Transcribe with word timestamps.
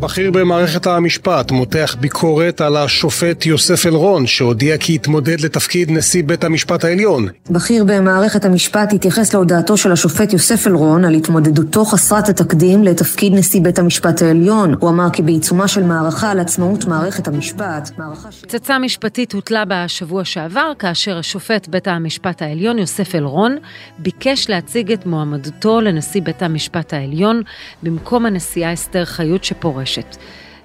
בכיר 0.00 0.30
במערכת 0.30 0.86
המשפט 0.86 1.50
מותח 1.50 1.96
ביקורת 2.00 2.60
על 2.60 2.76
השופט 2.76 3.46
יוסף 3.46 3.86
אלרון, 3.86 4.26
שהודיע 4.26 4.76
כי 4.78 4.94
יתמודד 4.94 5.40
לתפקיד 5.40 5.90
נשיא 5.90 6.22
בית 6.26 6.44
המשפט 6.44 6.84
העליון. 6.84 7.28
בכיר 7.50 7.84
במערכת 7.84 8.44
המשפט 8.44 8.92
התייחס 8.92 9.34
להודעתו 9.34 9.76
של 9.76 9.92
השופט 9.92 10.32
יוסף 10.32 10.66
אלרון 10.66 11.04
על 11.04 11.14
התמודדותו 11.14 11.84
חסרת 11.84 12.28
התקדים 12.28 12.84
לתפקיד 12.84 13.32
נשיא 13.34 13.60
בית 13.60 13.78
המשפט 13.78 14.22
העליון. 14.22 14.74
הוא 14.80 14.90
אמר 14.90 15.10
כי 15.12 15.22
בעיצומה 15.22 15.68
של 15.68 15.82
מערכה 15.82 16.30
על 16.30 16.40
עצמאות 16.40 16.84
מערכת 16.84 17.28
המשפט, 17.28 17.90
מערכה 17.98 18.32
ש... 18.32 18.40
פצצה 18.40 18.78
משפטית 18.78 19.32
הוטלה 19.32 19.64
בשבוע 19.68 20.24
שעבר, 20.24 20.72
כאשר 20.78 21.18
השופט 21.18 21.68
בית 21.68 21.88
המשפט 21.88 22.42
העליון 22.42 22.78
יוסף 22.78 23.14
אלרון 23.14 23.56
ביקש 23.98 24.50
להציג 24.50 24.92
את 24.92 25.06
מועמדותו 25.06 25.80
לנשיא 25.80 26.22
בית 26.22 26.42
המשפט 26.42 26.92
העליון 26.92 27.42
במקום 27.82 28.26
הנשיאה 28.26 28.72
אסתר 28.72 29.04
חיות 29.04 29.44
שפורשת. 29.44 29.87
ברשת. 29.88 30.16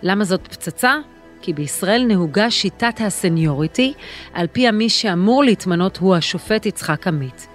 למה 0.04 0.24
זאת 0.24 0.48
פצצה? 0.48 0.96
כי 1.42 1.54
בישראל 1.54 2.06
נהוגה 2.08 2.52
שיטת 2.52 3.02
הסניוריטי, 3.02 3.94
על 4.34 4.48
פיה 4.52 4.72
מי 4.72 4.90
שאמור 4.90 5.44
להתמנות 5.44 5.98
הוא 5.98 6.16
השופט 6.16 6.66
יצחק 6.66 7.08
עמית. 7.08 7.48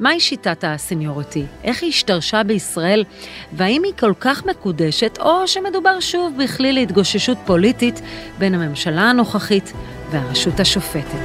מהי 0.00 0.20
שיטת 0.20 0.64
הסניוריטי? 0.66 1.44
איך 1.64 1.82
היא 1.82 1.88
השתרשה 1.88 2.42
בישראל? 2.42 3.04
והאם 3.52 3.82
היא 3.84 3.92
כל 3.98 4.12
כך 4.20 4.46
מקודשת, 4.46 5.18
או 5.20 5.48
שמדובר 5.48 6.00
שוב 6.00 6.34
בכלי 6.44 6.72
להתגוששות 6.72 7.38
פוליטית 7.46 8.00
בין 8.38 8.54
הממשלה 8.54 9.10
הנוכחית 9.10 9.72
והרשות 10.10 10.60
השופטת? 10.60 11.24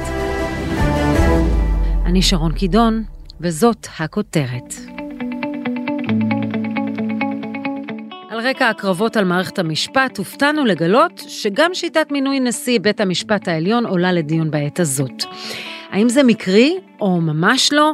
אני 2.06 2.22
שרון 2.22 2.52
קידון, 2.52 3.04
וזאת 3.40 3.86
הכותרת. 3.98 4.99
רקע 8.40 8.68
הקרבות 8.68 9.16
על 9.16 9.24
מערכת 9.24 9.58
המשפט, 9.58 10.18
הופתענו 10.18 10.64
לגלות 10.64 11.22
שגם 11.28 11.70
שיטת 11.74 12.12
מינוי 12.12 12.40
נשיא 12.40 12.80
בית 12.80 13.00
המשפט 13.00 13.48
העליון 13.48 13.86
עולה 13.86 14.12
לדיון 14.12 14.50
בעת 14.50 14.80
הזאת. 14.80 15.24
האם 15.90 16.08
זה 16.08 16.22
מקרי 16.22 16.78
או 17.00 17.20
ממש 17.20 17.72
לא? 17.72 17.92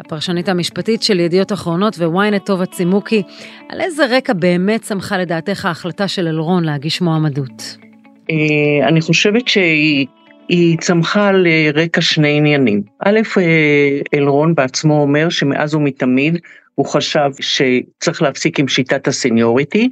הפרשנית 0.00 0.48
המשפטית 0.48 1.02
של 1.02 1.20
ידיעות 1.20 1.52
אחרונות 1.52 1.96
וויינט 1.98 2.46
טובה 2.46 2.66
צימוקי, 2.66 3.22
על 3.68 3.80
איזה 3.80 4.06
רקע 4.06 4.32
באמת 4.32 4.82
צמחה 4.82 5.18
לדעתך 5.18 5.64
ההחלטה 5.64 6.08
של 6.08 6.28
אלרון 6.28 6.64
להגיש 6.64 7.00
מועמדות? 7.00 7.76
אה, 8.30 8.88
אני 8.88 9.00
חושבת 9.00 9.48
שהיא... 9.48 10.06
היא 10.48 10.78
צמחה 10.78 11.28
על 11.28 11.46
רקע 11.74 12.00
שני 12.00 12.36
עניינים. 12.36 12.82
א', 13.04 13.20
אה, 13.38 14.00
אלרון 14.14 14.54
בעצמו 14.54 15.00
אומר 15.00 15.28
שמאז 15.28 15.74
ומתמיד 15.74 16.38
הוא 16.76 16.86
חשב 16.86 17.30
שצריך 17.40 18.22
להפסיק 18.22 18.60
עם 18.60 18.68
שיטת 18.68 19.08
הסניוריטי, 19.08 19.88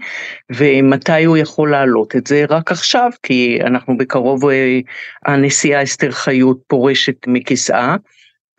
ומתי 0.52 1.24
הוא 1.24 1.36
יכול 1.36 1.70
להעלות 1.70 2.16
את 2.16 2.27
זה? 2.27 2.44
רק 2.48 2.72
עכשיו, 2.72 3.10
כי 3.22 3.58
אנחנו 3.66 3.96
בקרוב, 3.98 4.44
אה, 4.44 4.80
הנשיאה 5.27 5.82
אסתר 5.82 6.10
חיות 6.10 6.58
פורשת 6.66 7.16
מכיסאה, 7.27 7.96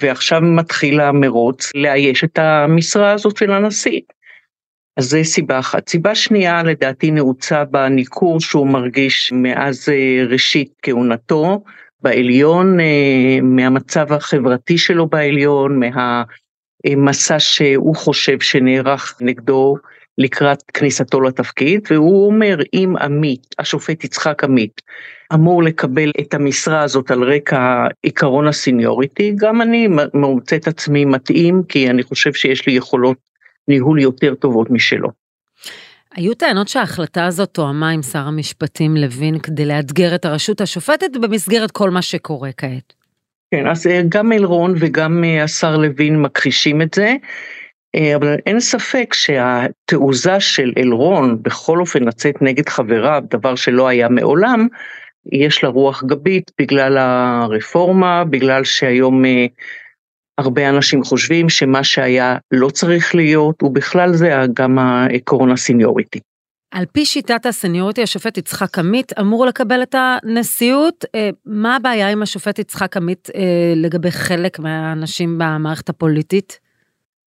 ועכשיו 0.02 0.42
מתחיל 0.42 1.00
המרוץ 1.02 1.72
לאייש 1.76 2.24
את 2.24 2.40
המשרה 2.40 3.12
הזאת 3.12 3.38
של 3.38 3.52
הנשיא. 3.52 4.02
אז 4.98 5.10
זה 5.10 5.24
סיבה 5.24 5.60
אחת. 5.60 5.90
סיבה 5.90 6.16
שנייה, 6.16 6.64
לדעתי 6.64 7.12
נעוצה 7.12 7.66
בניכור 7.66 8.40
שהוא 8.40 8.68
מרגיש 8.68 9.32
מאז 9.32 9.90
אה, 9.90 10.24
ראשית 10.30 10.70
כהונתו 10.82 11.64
בעליון, 12.02 12.80
אה, 12.80 13.40
מהמצב 13.42 14.14
החברתי 14.14 14.78
שלו 14.78 15.08
בעליון, 15.08 15.80
מה... 15.80 16.24
מסע 16.98 17.40
שהוא 17.40 17.96
חושב 17.96 18.40
שנערך 18.40 19.18
נגדו 19.22 19.76
לקראת 20.18 20.64
כניסתו 20.74 21.22
לתפקיד, 21.22 21.82
והוא 21.90 22.26
אומר, 22.26 22.58
אם 22.74 22.94
עמית, 23.02 23.56
השופט 23.60 24.04
יצחק 24.04 24.44
עמית, 24.44 24.82
אמור 25.34 25.64
לקבל 25.64 26.12
את 26.22 26.34
המשרה 26.34 26.82
הזאת 26.82 27.12
על 27.12 27.24
רקע 27.24 27.88
עיקרון 28.04 28.48
הסיניוריטי, 28.48 29.34
גם 29.36 29.62
אני 29.62 29.88
מוצא 30.14 30.56
את 30.56 30.68
עצמי 30.68 31.06
מתאים, 31.06 31.64
כי 31.70 31.90
אני 31.90 32.04
חושב 32.04 32.34
שיש 32.34 32.68
לי 32.68 32.74
יכולות 32.74 33.18
ניהול 33.68 34.00
יותר 34.00 34.36
טובות 34.36 34.70
משלו. 34.70 35.10
היו 36.16 36.34
טענות 36.34 36.68
שההחלטה 36.68 37.26
הזאת 37.26 37.50
תואמה 37.50 37.90
עם 37.90 38.02
שר 38.02 38.20
המשפטים 38.20 38.98
לוין 38.98 39.40
כדי 39.40 39.66
לאתגר 39.66 40.16
את 40.16 40.26
הרשות 40.26 40.62
השופטת 40.62 41.18
במסגרת 41.22 41.72
כל 41.72 41.90
מה 41.90 42.02
שקורה 42.02 42.52
כעת. 42.58 43.05
כן, 43.52 43.68
אז 43.68 43.88
אה, 43.88 44.02
גם 44.10 44.32
אלרון 44.32 44.74
וגם 44.80 45.24
אה, 45.24 45.44
השר 45.44 45.78
לוין 45.78 46.22
מכחישים 46.22 46.82
את 46.82 46.94
זה, 46.94 47.16
אה, 47.96 48.16
אבל 48.16 48.36
אין 48.46 48.60
ספק 48.60 49.14
שהתעוזה 49.14 50.40
של 50.40 50.74
אלרון 50.78 51.44
בכל 51.44 51.80
אופן 51.80 52.04
לצאת 52.04 52.42
נגד 52.42 52.70
חבריו, 52.70 53.24
דבר 53.30 53.56
שלא 53.56 53.88
היה 53.88 54.10
מעולם, 54.10 54.68
יש 55.32 55.64
לה 55.64 55.70
רוח 55.70 56.04
גבית 56.04 56.52
בגלל 56.60 56.98
הרפורמה, 56.98 58.24
בגלל 58.24 58.64
שהיום 58.64 59.24
הרבה 60.38 60.70
אנשים 60.70 61.04
חושבים 61.04 61.50
שמה 61.50 61.84
שהיה 61.84 62.38
לא 62.52 62.70
צריך 62.70 63.16
להיות, 63.16 63.64
ובכלל 63.64 64.14
זה 64.14 64.34
גם 64.54 64.80
העקרון 64.80 65.52
הסיניוריטי. 65.52 66.20
על 66.72 66.86
פי 66.92 67.06
שיטת 67.06 67.46
הסניוריטי, 67.46 68.04
השופט 68.04 68.38
יצחק 68.38 68.80
עמית 68.80 69.20
אמור 69.20 69.46
לקבל 69.46 69.84
את 69.84 69.96
הנשיאות. 69.98 71.06
אה, 71.16 71.30
מה 71.46 71.76
הבעיה 71.76 72.10
עם 72.10 72.22
השופט 72.22 72.60
יצחק 72.60 72.98
עמית 72.98 73.30
אה, 73.36 73.74
לגבי 73.76 74.12
חלק 74.12 74.60
מהאנשים 74.60 75.38
במערכת 75.38 75.90
הפוליטית? 75.90 76.60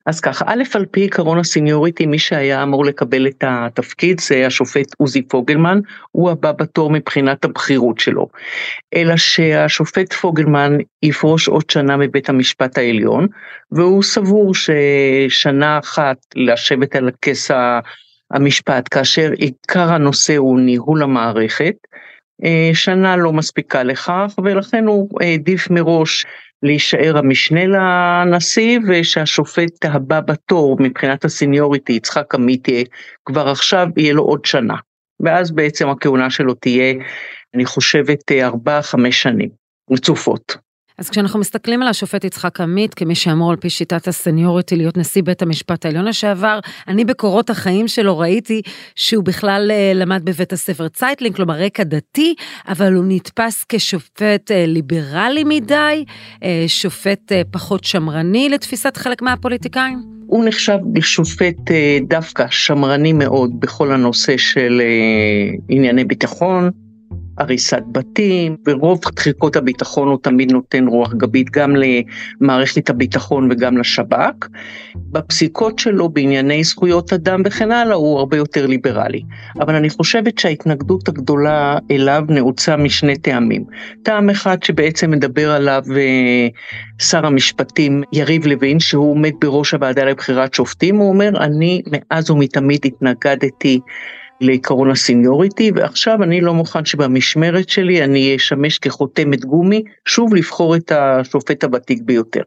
אז 0.09 0.21
ככה, 0.21 0.45
א', 0.49 0.63
על 0.75 0.87
פי 0.87 1.05
עקרון 1.05 1.39
הסניוריטי, 1.39 2.07
מי 2.07 2.19
שהיה 2.19 2.63
אמור 2.63 2.85
לקבל 2.85 3.27
את 3.27 3.45
התפקיד 3.47 4.21
זה 4.21 4.47
השופט 4.47 4.95
עוזי 4.97 5.23
פוגלמן, 5.23 5.81
הוא 6.13 6.31
הבא 6.31 6.53
בתור 6.53 6.91
מבחינת 6.91 7.45
הבכירות 7.45 7.99
שלו. 7.99 8.29
אלא 8.95 9.17
שהשופט 9.17 10.13
פוגלמן 10.13 10.77
יפרוש 11.03 11.49
עוד 11.49 11.71
שנה 11.71 11.97
מבית 11.97 12.29
המשפט 12.29 12.79
העליון, 12.79 13.27
והוא 13.73 14.03
סבור 14.03 14.53
ששנה 14.55 15.79
אחת 15.79 16.17
לשבת 16.37 16.97
על 16.97 17.09
הכס 17.09 17.51
המשפט, 18.31 18.89
כאשר 18.91 19.31
עיקר 19.37 19.93
הנושא 19.93 20.37
הוא 20.37 20.61
ניהול 20.61 21.03
המערכת, 21.03 21.75
אה, 22.45 22.71
שנה 22.75 23.17
לא 23.17 23.33
מספיקה 23.33 23.83
לכך, 23.83 24.35
ולכן 24.45 24.87
הוא 24.87 25.09
העדיף 25.21 25.71
מראש 25.71 26.27
להישאר 26.63 27.19
המשנה 27.19 27.67
לנשיא, 27.67 28.79
ושהשופט 28.89 29.85
הבא 29.85 30.21
בתור 30.21 30.77
מבחינת 30.81 31.25
הסניוריטי, 31.25 31.93
יצחק 31.93 32.35
עמית, 32.35 32.69
כבר 33.25 33.49
עכשיו 33.49 33.89
יהיה 33.97 34.13
לו 34.13 34.23
עוד 34.23 34.45
שנה. 34.45 34.75
ואז 35.21 35.51
בעצם 35.51 35.89
הכהונה 35.89 36.31
שלו 36.31 36.55
תהיה, 36.55 36.95
אני 37.55 37.65
חושבת, 37.65 38.33
ארבע-חמש 38.33 39.23
שנים 39.23 39.49
רצופות. 39.91 40.68
אז 40.99 41.11
כשאנחנו 41.11 41.41
מסתכלים 41.41 41.83
על 41.83 41.89
השופט 41.89 42.25
יצחק 42.25 42.61
עמית 42.61 42.95
כמי 42.95 43.15
שאמור 43.15 43.51
על 43.51 43.57
פי 43.57 43.71
שיטת 43.71 44.09
הסניוריטי 44.09 44.77
להיות 44.77 44.97
נשיא 44.97 45.23
בית 45.23 45.43
המשפט 45.43 45.85
העליון 45.85 46.05
לשעבר, 46.05 46.59
אני 46.89 47.05
בקורות 47.05 47.51
החיים 47.51 47.89
שלו 47.89 48.19
ראיתי 48.19 48.63
שהוא 48.95 49.25
בכלל 49.25 49.71
אה, 49.71 49.93
למד 49.95 50.25
בבית 50.25 50.53
הספר 50.53 50.89
צייטלין, 50.89 51.37
כלומר 51.37 51.55
רקע 51.55 51.85
דתי, 51.85 52.35
אבל 52.69 52.95
הוא 52.95 53.05
נתפס 53.09 53.65
כשופט 53.69 54.51
אה, 54.51 54.65
ליברלי 54.67 55.45
מדי, 55.45 56.05
אה, 56.45 56.65
שופט 56.67 57.33
פחות 57.51 57.85
שמרני 57.85 58.49
לתפיסת 58.49 58.97
חלק 58.97 59.23
מהפוליטיקאים. 59.23 60.03
הוא 60.27 60.45
נחשב 60.45 60.79
לשופט 60.95 61.57
דווקא 62.09 62.47
שמרני 62.51 63.13
מאוד 63.13 63.61
בכל 63.61 63.93
הנושא 63.93 64.37
של 64.37 64.83
ענייני 65.69 66.05
ביטחון, 66.05 66.71
הריסת 67.39 67.83
בתים, 67.93 68.57
ורוב 68.67 69.01
תחיקות 69.17 69.57
הביטחון 69.57 70.09
הוא 70.09 70.19
תמיד 70.23 70.53
נותן 70.53 70.87
רוח 70.87 71.15
גבית 71.15 71.51
גם 71.51 71.75
למערכת 72.41 72.91
הביטחון 72.91 73.49
וגם 73.51 73.79
לשב"כ. 73.79 74.47
בפסיקות 74.97 75.79
שלו 75.79 76.09
בענייני 76.09 76.65
זכויות 76.65 77.13
אדם 77.13 77.43
וכן 77.45 77.73
הלאה 77.73 77.97
הוא 77.97 78.19
הרבה 78.19 78.37
יותר 78.37 78.67
ליברלי. 78.67 79.23
אבל 79.61 79.75
אני 79.75 79.91
חושבת 79.91 80.39
שההתנגדות 80.39 81.09
הגדולה 81.09 81.79
אליו 81.91 82.23
נעוצה 82.29 82.77
משני 82.77 83.17
טעמים. 83.17 83.65
טעם 84.03 84.31
אחד 84.31 84.63
שבעצם 84.63 85.11
מדבר 85.11 85.51
עליו 85.51 85.83
אה, 85.97 86.49
שר 86.99 87.27
המשפטים 87.27 88.03
יריב 88.13 88.47
לוין, 88.47 88.81
שהוא 88.81 89.11
עומד 89.11 89.33
בראש 89.41 89.75
הוועדה 89.75 90.05
לבחירת 90.05 90.55
שופטים, 90.55 90.97
הוא 90.97 91.09
אומר, 91.09 91.29
אני 91.41 91.83
מאז 91.87 92.31
ומתמיד 92.31 92.81
התנגדתי 92.85 93.81
לעקרון 94.41 94.91
הסיניוריטי, 94.91 95.71
ועכשיו 95.75 96.23
אני 96.23 96.41
לא 96.41 96.55
מוכן 96.55 96.85
שבמשמרת 96.85 97.69
שלי 97.69 98.05
אני 98.05 98.37
אשמש 98.37 98.79
כחותמת 98.79 99.45
גומי, 99.45 99.83
שוב 100.09 100.35
לבחור 100.35 100.77
את 100.77 100.93
השופט 100.93 101.65
הוותיק 101.65 101.99
ביותר. 102.03 102.43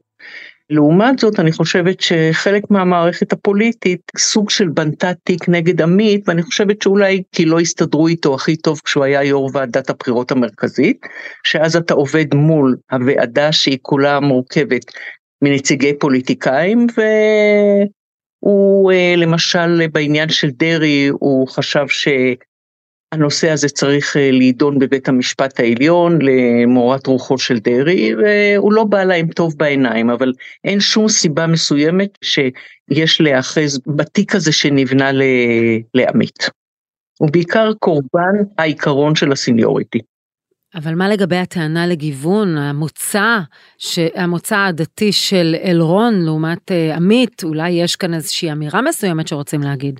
לעומת 0.70 1.20
זאת, 1.20 1.40
אני 1.40 1.52
חושבת 1.52 2.02
שחלק 2.02 2.64
מהמערכת 2.70 3.34
הפוליטית, 3.34 4.02
סוג 4.18 4.50
של 4.50 4.68
בנתה 4.68 5.12
תיק 5.24 5.50
נגד 5.50 5.82
עמית, 5.82 6.30
ואני 6.30 6.44
חושבת 6.44 6.82
שאולי 6.82 7.24
כי 7.32 7.46
לא 7.46 7.60
הסתדרו 7.60 8.08
איתו 8.08 8.36
הכי 8.36 8.56
טוב 8.56 8.82
כשהוא 8.86 9.04
היה 9.04 9.24
יו"ר 9.24 9.50
ועדת 9.54 9.90
הבחירות 9.90 10.32
המרכזית, 10.32 11.06
שאז 11.44 11.76
אתה 11.76 11.94
עובד 11.94 12.34
מול 12.34 12.76
הוועדה 12.92 13.52
שהיא 13.52 13.78
כולה 13.82 14.20
מורכבת 14.20 14.86
מנציגי 15.42 15.94
פוליטיקאים, 16.00 16.88
והוא 18.44 18.92
למשל 19.18 19.88
בעניין 19.88 20.30
של 20.30 20.50
דרעי, 20.50 21.08
הוא 21.08 21.48
חשב 21.48 21.86
שהנושא 21.88 23.50
הזה 23.50 23.70
צריך 23.70 24.16
להידון 24.20 24.80
בבית 24.80 25.08
המשפט 25.08 25.60
העליון 25.60 26.20
למורת 26.22 27.08
רוחו 27.08 27.38
של 27.38 27.60
דרעי, 27.60 28.16
והוא 28.16 28.74
לא 28.74 28.84
בא 28.84 29.04
להם 29.04 29.28
טוב 29.28 29.54
בעיניים, 29.58 30.10
אבל 30.10 30.34
אין 30.64 30.80
שום 30.80 31.10
סיבה 31.10 31.48
מסוימת 31.48 32.18
שיש 32.22 33.22
להיאחז 33.22 33.80
בתיק 33.88 34.36
הזה 34.36 34.52
שנבנה 34.52 35.12
לעמית. 35.94 36.50
הוא 37.20 37.30
בעיקר 37.32 37.74
קורבן 37.80 38.36
העיקרון 38.58 39.16
של 39.16 39.32
הסיניוריטי. 39.32 40.00
אבל 40.76 40.96
מה 40.96 41.10
לגבי 41.10 41.36
הטענה 41.36 41.88
לגיוון, 41.88 42.58
המוצא, 42.58 43.40
המוצא 44.16 44.58
הדתי 44.58 45.12
של 45.12 45.56
אלרון 45.64 46.22
לעומת 46.22 46.72
uh, 46.72 46.96
עמית, 46.96 47.44
אולי 47.44 47.70
יש 47.70 47.96
כאן 47.96 48.14
איזושהי 48.14 48.52
אמירה 48.52 48.82
מסוימת 48.82 49.28
שרוצים 49.28 49.62
להגיד. 49.62 50.00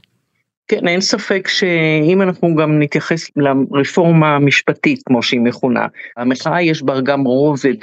כן, 0.68 0.88
אין 0.88 1.02
ספק 1.02 1.48
שאם 1.48 2.22
אנחנו 2.22 2.56
גם 2.56 2.80
נתייחס 2.80 3.30
לרפורמה 3.36 4.36
המשפטית, 4.36 5.02
כמו 5.06 5.24
שהיא 5.24 5.42
מכונה, 5.42 5.86
המחאה 6.18 6.62
יש 6.62 6.84
בה 6.84 7.02
גם 7.02 7.24
רובד 7.24 7.76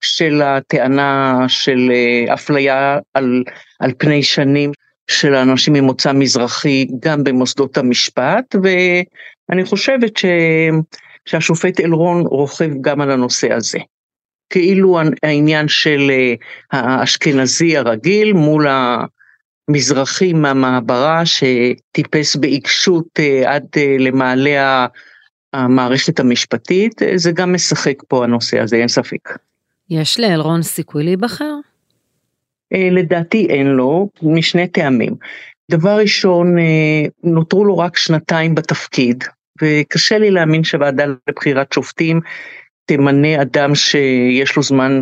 של 0.00 0.42
הטענה 0.42 1.44
של 1.48 1.90
uh, 1.90 2.34
אפליה 2.34 2.98
על, 3.14 3.44
על 3.80 3.92
פני 3.98 4.22
שנים 4.22 4.72
של 5.10 5.34
אנשים 5.34 5.72
ממוצא 5.72 6.12
מזרחי 6.12 6.86
גם 7.00 7.24
במוסדות 7.24 7.78
המשפט, 7.78 8.56
ואני 8.62 9.64
חושבת 9.64 10.16
ש... 10.16 10.24
שהשופט 11.26 11.80
אלרון 11.80 12.20
רוכב 12.20 12.70
גם 12.80 13.00
על 13.00 13.10
הנושא 13.10 13.52
הזה. 13.52 13.78
כאילו 14.50 14.98
העניין 15.22 15.68
של 15.68 16.10
אה, 16.10 16.34
האשכנזי 16.72 17.76
הרגיל 17.76 18.32
מול 18.32 18.66
המזרחי 19.68 20.32
מהמעברה 20.32 21.22
שטיפס 21.26 22.36
בעיקשות 22.36 23.06
אה, 23.18 23.54
עד 23.54 23.66
אה, 23.76 23.96
למעלה 23.98 24.86
המערכת 25.52 26.20
המשפטית, 26.20 27.02
זה 27.14 27.32
גם 27.32 27.54
משחק 27.54 28.02
פה 28.08 28.24
הנושא 28.24 28.60
הזה, 28.60 28.76
אין 28.76 28.88
ספק. 28.88 29.38
יש 29.90 30.20
לאלרון 30.20 30.62
סיכוי 30.62 31.04
להיבחר? 31.04 31.54
לדעתי 32.72 33.46
אין 33.46 33.66
לו, 33.66 34.08
משני 34.22 34.68
טעמים. 34.68 35.14
דבר 35.70 35.96
ראשון, 35.96 36.56
נותרו 37.24 37.64
לו 37.64 37.78
רק 37.78 37.96
שנתיים 37.96 38.54
בתפקיד, 38.54 39.24
וקשה 39.62 40.18
לי 40.18 40.30
להאמין 40.30 40.64
שוועדה 40.64 41.04
לבחירת 41.28 41.72
שופטים 41.72 42.20
תמנה 42.86 43.42
אדם 43.42 43.74
שיש 43.74 44.56
לו 44.56 44.62
זמן 44.62 45.00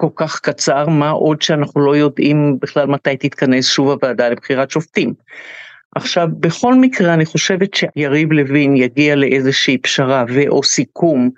כל 0.00 0.08
כך 0.16 0.40
קצר, 0.40 0.88
מה 0.88 1.10
עוד 1.10 1.42
שאנחנו 1.42 1.80
לא 1.80 1.96
יודעים 1.96 2.58
בכלל 2.62 2.86
מתי 2.86 3.16
תתכנס 3.16 3.66
שוב 3.66 3.90
הוועדה 3.90 4.28
לבחירת 4.28 4.70
שופטים. 4.70 5.14
עכשיו, 5.96 6.28
בכל 6.40 6.74
מקרה 6.74 7.14
אני 7.14 7.24
חושבת 7.24 7.74
שיריב 7.74 8.32
לוין 8.32 8.76
יגיע 8.76 9.16
לאיזושהי 9.16 9.78
פשרה 9.78 10.24
ואו 10.28 10.62
סיכום 10.62 11.30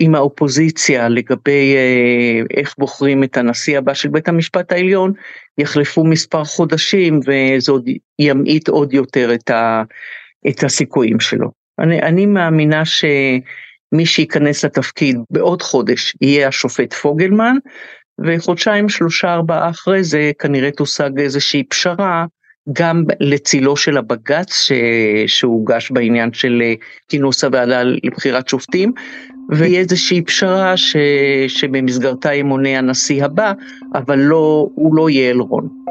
עם 0.00 0.14
האופוזיציה 0.14 1.08
לגבי 1.08 1.74
אה, 1.76 2.56
איך 2.56 2.74
בוחרים 2.78 3.24
את 3.24 3.36
הנשיא 3.36 3.78
הבא 3.78 3.94
של 3.94 4.08
בית 4.08 4.28
המשפט 4.28 4.72
העליון, 4.72 5.12
יחלפו 5.58 6.04
מספר 6.04 6.44
חודשים 6.44 7.20
וזה 7.20 7.72
עוד 7.72 7.88
ימעיט 8.18 8.68
עוד 8.68 8.92
יותר 8.92 9.34
את, 9.34 9.50
ה, 9.50 9.82
את 10.48 10.64
הסיכויים 10.64 11.20
שלו. 11.20 11.63
אני, 11.78 12.02
אני 12.02 12.26
מאמינה 12.26 12.82
שמי 12.84 14.06
שייכנס 14.06 14.64
לתפקיד 14.64 15.18
בעוד 15.30 15.62
חודש 15.62 16.16
יהיה 16.20 16.48
השופט 16.48 16.92
פוגלמן, 16.92 17.56
וחודשיים, 18.18 18.88
שלושה, 18.88 19.34
ארבעה 19.34 19.70
אחרי 19.70 20.04
זה 20.04 20.30
כנראה 20.38 20.70
תושג 20.70 21.18
איזושהי 21.18 21.64
פשרה 21.64 22.26
גם 22.72 23.04
לצילו 23.20 23.76
של 23.76 23.96
הבג"ץ 23.96 24.68
שהוגש 25.26 25.90
בעניין 25.90 26.32
של 26.32 26.62
אה, 26.64 26.74
כינוס 27.08 27.44
הוועדה 27.44 27.82
לבחירת 27.82 28.48
שופטים, 28.48 28.92
ויהיה 29.50 29.80
איזושהי 29.80 30.22
פשרה 30.22 30.76
ש, 30.76 30.96
שבמסגרתה 31.48 32.34
ימונה 32.34 32.78
הנשיא 32.78 33.24
הבא, 33.24 33.52
אבל 33.94 34.18
לא, 34.18 34.68
הוא 34.74 34.96
לא 34.96 35.10
יהיה 35.10 35.30
אלרון. 35.30 35.83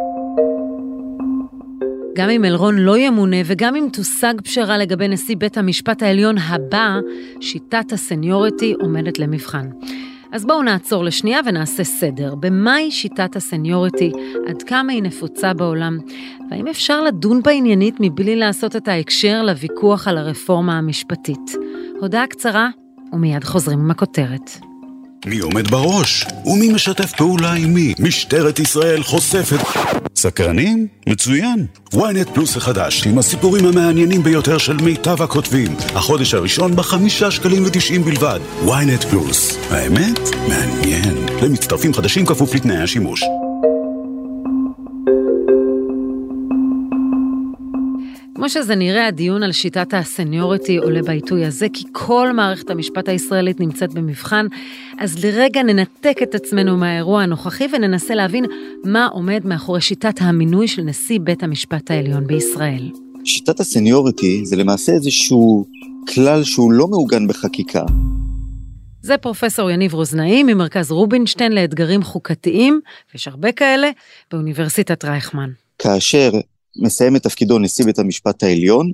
גם 2.16 2.30
אם 2.30 2.46
אלרון 2.46 2.78
לא 2.78 2.98
ימונה 2.98 3.38
וגם 3.46 3.76
אם 3.76 3.88
תושג 3.94 4.34
פשרה 4.44 4.78
לגבי 4.78 5.08
נשיא 5.08 5.36
בית 5.38 5.58
המשפט 5.58 6.04
העליון 6.04 6.38
הבא, 6.38 7.00
שיטת 7.42 7.92
הסניוריטי 7.92 8.74
עומדת 8.82 9.20
למבחן. 9.20 9.70
אז 10.32 10.46
בואו 10.46 10.62
נעצור 10.64 11.04
לשנייה 11.04 11.40
ונעשה 11.46 11.84
סדר. 11.84 12.36
במהי 12.36 12.92
שיטת 12.92 13.36
הסניוריטי? 13.36 14.12
עד 14.48 14.64
כמה 14.64 14.92
היא 14.92 15.04
נפוצה 15.04 15.54
בעולם? 15.54 15.98
והאם 16.50 16.68
אפשר 16.68 17.02
לדון 17.02 17.44
בה 17.44 17.52
עניינית 17.52 17.96
מבלי 18.00 18.36
לעשות 18.36 18.76
את 18.76 18.88
ההקשר 18.88 19.44
לוויכוח 19.44 20.08
על 20.08 20.18
הרפורמה 20.18 20.78
המשפטית? 20.78 21.52
הודעה 22.00 22.28
קצרה, 22.28 22.70
ומיד 23.14 23.44
חוזרים 23.44 23.80
עם 23.80 23.92
הכותרת. 23.92 24.73
מי 25.26 25.40
עומד 25.40 25.68
בראש? 25.68 26.26
ומי 26.46 26.70
משתף 26.70 27.12
פעולה 27.12 27.54
עם 27.54 27.74
מי? 27.74 27.94
משטרת 28.00 28.60
ישראל 28.60 29.04
חושפת... 29.04 29.58
סקרנים? 30.16 30.88
מצוין. 31.08 31.66
ynet 31.94 32.34
פלוס 32.34 32.58
החדש, 32.58 33.08
עם 33.08 33.18
הסיפורים 33.18 33.66
המעניינים 33.66 34.24
ביותר 34.24 34.58
של 34.58 34.78
מיטב 34.78 35.22
הכותבים. 35.22 35.76
החודש 35.96 36.34
הראשון 36.34 36.76
בחמישה 36.76 37.32
שקלים 37.32 37.64
ותשעים 37.66 38.04
בלבד. 38.04 38.40
ynet 38.66 39.08
פלוס. 39.10 39.58
האמת? 39.70 40.20
מעניין. 40.50 41.26
למצטרפים 41.42 41.94
חדשים 41.94 42.26
כפוף 42.26 42.56
לתנאי 42.56 42.78
השימוש. 42.78 43.24
כמו 48.44 48.50
שזה 48.50 48.76
נראה, 48.76 49.08
הדיון 49.08 49.44
על 49.44 49.52
שיטת 49.52 49.94
הסניוריטי 49.94 50.78
עולה 50.78 51.02
בעיתוי 51.02 51.46
הזה, 51.46 51.68
כי 51.74 51.84
כל 51.92 52.34
מערכת 52.34 52.70
המשפט 52.70 53.10
הישראלית 53.10 53.60
נמצאת 53.60 53.94
במבחן, 53.94 54.46
אז 55.00 55.26
לרגע 55.26 55.64
ננתק 55.64 56.18
את 56.24 56.36
עצמנו 56.36 56.78
מהאירוע 56.78 57.22
הנוכחי 57.22 57.68
וננסה 57.74 58.16
להבין 58.16 58.46
מה 58.84 59.08
עומד 59.08 59.46
מאחורי 59.46 59.82
שיטת 59.82 60.22
המינוי 60.22 60.68
של 60.68 60.82
נשיא 60.82 61.20
בית 61.20 61.44
המשפט 61.44 61.92
העליון 61.92 62.28
בישראל. 62.28 62.92
שיטת 63.26 63.60
הסניוריטי 63.60 64.46
זה 64.46 64.56
למעשה 64.56 64.92
איזשהו 64.92 65.66
כלל 66.14 66.44
שהוא 66.44 66.72
לא 66.72 66.88
מעוגן 66.88 67.28
בחקיקה. 67.28 67.84
זה 69.02 69.18
פרופסור 69.18 69.72
יניב 69.72 69.94
רוזנאי 69.94 70.44
ממרכז 70.44 70.92
רובינשטיין 70.92 71.52
לאתגרים 71.52 72.04
חוקתיים, 72.04 72.80
ויש 73.14 73.28
הרבה 73.28 73.52
כאלה, 73.52 73.90
באוניברסיטת 74.32 75.06
רייכמן. 75.06 75.50
כאשר 75.80 76.32
מסיים 76.78 77.16
את 77.16 77.24
תפקידו 77.24 77.60
נשיא 77.60 77.86
בית 77.86 78.00
המשפט 78.00 78.44
העליון, 78.44 78.92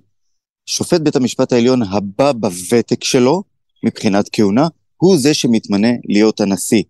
שופט 0.65 1.01
בית 1.01 1.15
המשפט 1.15 1.53
העליון 1.53 1.83
הבא 1.83 2.31
בוותק 2.31 3.03
שלו, 3.03 3.43
מבחינת 3.86 4.29
כהונה, 4.31 4.67
הוא 4.98 5.17
זה 5.17 5.33
שמתמנה 5.33 5.88
להיות 6.09 6.41
הנשיא. 6.41 6.83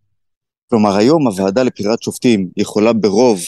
כלומר, 0.70 0.96
היום 0.96 1.28
הוועדה 1.28 1.64
לבחירת 1.64 2.02
שופטים 2.02 2.50
יכולה 2.58 2.94
ברוב 2.94 3.40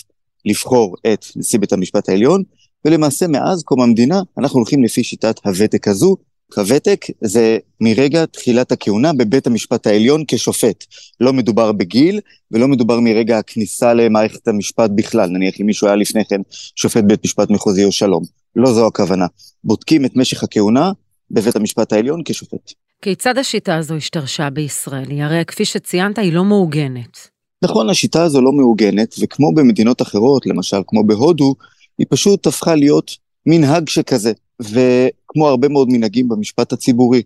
לבחור 0.45 0.95
את 1.13 1.25
נשיא 1.35 1.59
בית 1.59 1.73
המשפט 1.73 2.09
העליון, 2.09 2.43
ולמעשה 2.85 3.27
מאז 3.27 3.63
קום 3.63 3.81
המדינה 3.81 4.21
אנחנו 4.37 4.59
הולכים 4.59 4.83
לפי 4.83 5.03
שיטת 5.03 5.35
הוותק 5.45 5.87
הזו, 5.87 6.15
הוותק 6.57 7.05
זה 7.21 7.57
מרגע 7.81 8.25
תחילת 8.25 8.71
הכהונה 8.71 9.13
בבית 9.13 9.47
המשפט 9.47 9.87
העליון 9.87 10.23
כשופט. 10.27 10.85
לא 11.19 11.33
מדובר 11.33 11.71
בגיל 11.71 12.19
ולא 12.51 12.67
מדובר 12.67 12.99
מרגע 12.99 13.37
הכניסה 13.37 13.93
למערכת 13.93 14.47
המשפט 14.47 14.89
בכלל. 14.95 15.29
נניח 15.29 15.55
אם 15.61 15.65
מישהו 15.65 15.87
היה 15.87 15.95
לפני 15.95 16.25
כן 16.25 16.41
שופט 16.75 17.03
בית 17.03 17.25
משפט 17.25 17.49
מחוזי 17.49 17.85
או 17.85 17.91
שלום. 17.91 18.23
לא 18.55 18.73
זו 18.73 18.87
הכוונה. 18.87 19.25
בודקים 19.63 20.05
את 20.05 20.15
משך 20.15 20.43
הכהונה 20.43 20.91
בבית 21.31 21.55
המשפט 21.55 21.93
העליון 21.93 22.21
כשופט. 22.25 22.73
כיצד 23.01 23.37
השיטה 23.37 23.75
הזו 23.75 23.95
השתרשה 23.95 24.49
בישראל? 24.49 25.09
היא 25.09 25.23
הרי 25.23 25.45
כפי 25.45 25.65
שציינת 25.65 26.17
היא 26.19 26.33
לא 26.33 26.43
מעוגנת. 26.43 27.31
נכון, 27.63 27.89
השיטה 27.89 28.23
הזו 28.23 28.41
לא 28.41 28.51
מעוגנת, 28.51 29.15
וכמו 29.19 29.53
במדינות 29.53 30.01
אחרות, 30.01 30.45
למשל 30.45 30.77
כמו 30.87 31.03
בהודו, 31.03 31.55
היא 31.97 32.07
פשוט 32.09 32.47
הפכה 32.47 32.75
להיות 32.75 33.11
מנהג 33.45 33.89
שכזה. 33.89 34.31
וכמו 34.61 35.47
הרבה 35.47 35.67
מאוד 35.67 35.87
מנהגים 35.89 36.27
במשפט 36.27 36.73
הציבורי, 36.73 37.21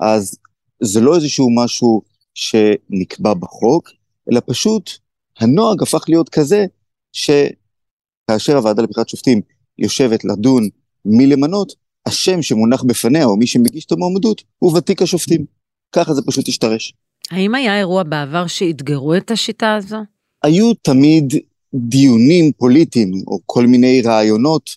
אז 0.00 0.38
זה 0.82 1.00
לא 1.00 1.16
איזשהו 1.16 1.48
משהו 1.54 2.02
שנקבע 2.34 3.34
בחוק, 3.34 3.90
אלא 4.32 4.40
פשוט 4.46 4.90
הנוהג 5.38 5.82
הפך 5.82 6.04
להיות 6.08 6.28
כזה 6.28 6.66
שכאשר 7.12 8.56
הוועדה 8.56 8.82
לבחירת 8.82 9.08
שופטים 9.08 9.40
יושבת 9.78 10.24
לדון 10.24 10.68
מי 11.04 11.26
למנות, 11.26 11.72
השם 12.06 12.42
שמונח 12.42 12.82
בפניה, 12.82 13.24
או 13.24 13.36
מי 13.36 13.46
שמגיש 13.46 13.84
את 13.84 13.92
המועמדות, 13.92 14.42
הוא 14.58 14.76
ותיק 14.76 15.02
השופטים. 15.02 15.44
ככה 15.92 16.14
זה 16.14 16.22
פשוט 16.26 16.48
השתרש. 16.48 16.94
האם 17.30 17.54
היה 17.54 17.78
אירוע 17.78 18.02
בעבר 18.02 18.46
שאתגרו 18.46 19.14
את 19.14 19.30
השיטה 19.30 19.74
הזו? 19.74 19.96
היו 20.42 20.74
תמיד 20.74 21.34
דיונים 21.74 22.52
פוליטיים, 22.52 23.12
או 23.26 23.38
כל 23.46 23.66
מיני 23.66 24.02
רעיונות 24.02 24.70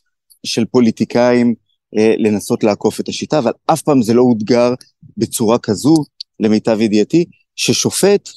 של 0.45 0.65
פוליטיקאים 0.65 1.55
לנסות 1.95 2.63
לעקוף 2.63 2.99
את 2.99 3.09
השיטה, 3.09 3.39
אבל 3.39 3.51
אף 3.65 3.81
פעם 3.81 4.01
זה 4.01 4.13
לא 4.13 4.21
אותגר 4.21 4.73
בצורה 5.17 5.57
כזו, 5.57 5.95
למיטב 6.39 6.81
ידיעתי, 6.81 7.25
ששופט 7.55 8.29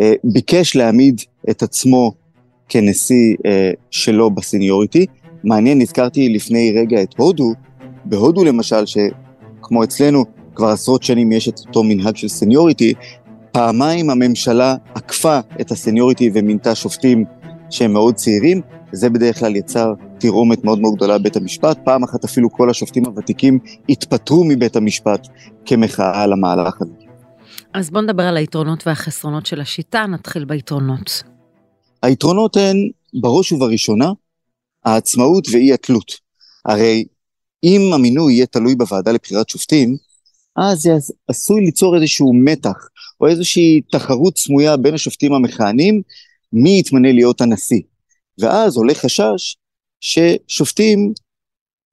אה, 0.00 0.12
ביקש 0.24 0.76
להעמיד 0.76 1.20
את 1.50 1.62
עצמו 1.62 2.12
כנשיא 2.68 3.36
אה, 3.46 3.70
שלא 3.90 4.30
בסניוריטי. 4.30 5.06
מעניין, 5.44 5.78
נזכרתי 5.78 6.28
לפני 6.28 6.72
רגע 6.76 7.02
את 7.02 7.14
הודו, 7.16 7.52
בהודו 8.04 8.44
למשל, 8.44 8.86
שכמו 8.86 9.84
אצלנו, 9.84 10.24
כבר 10.54 10.68
עשרות 10.68 11.02
שנים 11.02 11.32
יש 11.32 11.48
את 11.48 11.58
אותו 11.58 11.82
מנהג 11.82 12.16
של 12.16 12.28
סניוריטי, 12.28 12.94
פעמיים 13.52 14.10
הממשלה 14.10 14.76
עקפה 14.94 15.40
את 15.60 15.70
הסניוריטי 15.70 16.30
ומינתה 16.34 16.74
שופטים 16.74 17.24
שהם 17.70 17.92
מאוד 17.92 18.14
צעירים, 18.14 18.60
זה 18.92 19.10
בדרך 19.10 19.38
כלל 19.38 19.56
יצר 19.56 19.94
תרעומת 20.20 20.64
מאוד 20.64 20.78
מאוד 20.78 20.94
גדולה 20.94 21.18
בבית 21.18 21.36
המשפט. 21.36 21.78
פעם 21.84 22.04
אחת 22.04 22.24
אפילו 22.24 22.52
כל 22.52 22.70
השופטים 22.70 23.04
הוותיקים 23.04 23.58
התפטרו 23.88 24.44
מבית 24.44 24.76
המשפט 24.76 25.28
כמחאה 25.66 26.22
על 26.22 26.32
המהלך 26.32 26.82
הזה. 26.82 26.92
אז 27.74 27.90
בוא 27.90 28.00
נדבר 28.00 28.22
על 28.22 28.36
היתרונות 28.36 28.86
והחסרונות 28.86 29.46
של 29.46 29.60
השיטה, 29.60 30.06
נתחיל 30.06 30.44
ביתרונות. 30.44 31.22
היתרונות 32.02 32.56
הן, 32.56 32.76
בראש 33.20 33.52
ובראשונה, 33.52 34.12
העצמאות 34.84 35.48
ואי 35.52 35.72
התלות. 35.72 36.12
הרי 36.64 37.04
אם 37.64 37.80
המינוי 37.94 38.32
יהיה 38.32 38.46
תלוי 38.46 38.74
בוועדה 38.74 39.12
לבחירת 39.12 39.48
שופטים, 39.48 39.96
אז 40.56 40.78
זה 40.78 40.90
עשוי 41.28 41.60
ליצור 41.60 41.96
איזשהו 41.96 42.32
מתח 42.34 42.88
או 43.20 43.26
איזושהי 43.26 43.80
תחרות 43.90 44.38
סמויה 44.38 44.76
בין 44.76 44.94
השופטים 44.94 45.32
המכהנים, 45.32 46.02
מי 46.52 46.78
יתמנה 46.78 47.12
להיות 47.12 47.40
הנשיא. 47.40 47.80
ואז 48.38 48.76
עולה 48.76 48.94
חשש 48.94 49.56
ששופטים 50.00 51.12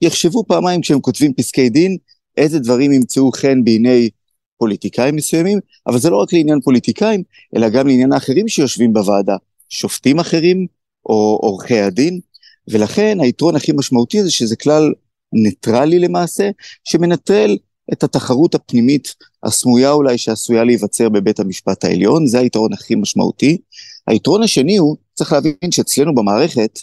יחשבו 0.02 0.44
פעמיים 0.48 0.82
כשהם 0.82 1.02
כותבים 1.02 1.34
פסקי 1.34 1.70
דין, 1.70 1.98
איזה 2.38 2.60
דברים 2.60 2.92
ימצאו 2.92 3.32
חן 3.32 3.64
בעיני 3.64 4.10
פוליטיקאים 4.58 5.16
מסוימים, 5.16 5.60
אבל 5.88 6.00
זה 6.00 6.10
לא 6.10 6.18
רק 6.18 6.34
לעניין 6.34 6.62
פוליטיקאים, 6.62 7.24
אלא 7.56 7.70
גם 7.70 7.88
לעניין 7.88 8.12
האחרים 8.12 8.48
שיושבים 8.48 8.94
בוועדה, 8.94 9.36
שופטים 9.70 10.20
אחרים 10.20 10.68
או 11.06 11.40
עורכי 11.42 11.80
הדין, 11.80 12.20
ולכן 12.68 13.18
היתרון 13.22 13.56
הכי 13.56 13.72
משמעותי 13.72 14.24
זה 14.24 14.32
שזה 14.32 14.56
כלל 14.56 14.94
ניטרלי 15.34 16.00
למעשה, 16.00 16.50
שמנטרל 16.84 17.58
את 17.94 18.04
התחרות 18.04 18.56
הפנימית 18.56 19.16
הסמויה 19.44 19.92
אולי 19.92 20.18
שעשויה 20.18 20.64
להיווצר 20.64 21.10
בבית 21.10 21.40
המשפט 21.40 21.86
העליון, 21.86 22.28
זה 22.28 22.40
היתרון 22.40 22.74
הכי 22.74 22.96
משמעותי. 22.96 23.58
היתרון 24.08 24.44
השני 24.44 24.78
הוא, 24.78 24.98
צריך 25.14 25.34
להבין 25.34 25.72
שאצלנו 25.72 26.16
במערכת, 26.16 26.80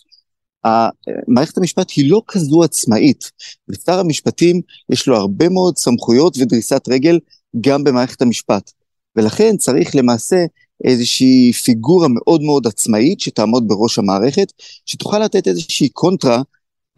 מערכת 1.28 1.58
המשפט 1.58 1.90
היא 1.96 2.10
לא 2.10 2.22
כזו 2.26 2.62
עצמאית. 2.62 3.30
לשר 3.68 3.98
המשפטים 3.98 4.60
יש 4.92 5.08
לו 5.08 5.16
הרבה 5.16 5.48
מאוד 5.48 5.78
סמכויות 5.78 6.36
ודריסת 6.38 6.88
רגל 6.88 7.18
גם 7.60 7.84
במערכת 7.84 8.22
המשפט. 8.22 8.70
ולכן 9.16 9.56
צריך 9.56 9.96
למעשה 9.96 10.44
איזושהי 10.84 11.52
פיגורה 11.52 12.08
מאוד 12.08 12.42
מאוד 12.42 12.66
עצמאית 12.66 13.20
שתעמוד 13.20 13.68
בראש 13.68 13.98
המערכת, 13.98 14.52
שתוכל 14.86 15.18
לתת 15.18 15.48
איזושהי 15.48 15.88
קונטרה 15.88 16.42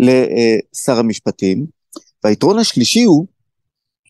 לשר 0.01 0.99
המשפטים. 0.99 1.67
והיתרון 2.25 2.59
השלישי 2.59 3.03
הוא 3.03 3.27